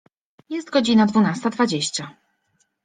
[0.49, 2.11] Jest godzina dwunasta dwadzieścia.